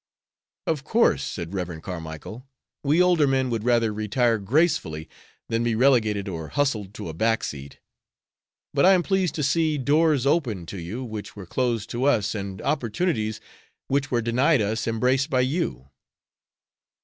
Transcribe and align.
"Of 0.65 0.83
course," 0.83 1.23
said 1.23 1.53
Rev. 1.53 1.79
Carmicle, 1.83 2.47
"we 2.83 3.03
older 3.03 3.27
men 3.27 3.51
would 3.51 3.63
rather 3.63 3.93
retire 3.93 4.39
gracefully 4.39 5.07
than 5.47 5.63
be 5.63 5.75
relegated 5.75 6.27
or 6.27 6.47
hustled 6.47 6.95
to 6.95 7.07
a 7.07 7.13
back 7.13 7.43
seat. 7.43 7.79
But 8.73 8.83
I 8.83 8.93
am 8.93 9.03
pleased 9.03 9.35
to 9.35 9.43
see 9.43 9.77
doors 9.77 10.25
open 10.25 10.65
to 10.65 10.79
you 10.79 11.03
which 11.03 11.35
were 11.35 11.45
closed 11.45 11.91
to 11.91 12.05
us, 12.05 12.33
and 12.33 12.63
opportunities 12.63 13.39
which 13.89 14.09
were 14.09 14.23
denied 14.23 14.59
us 14.59 14.87
embraced 14.87 15.29
by 15.29 15.41
you." 15.41 15.89